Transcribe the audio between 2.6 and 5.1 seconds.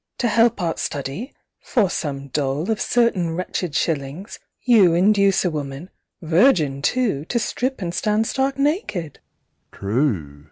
Of certain wretched shillings, you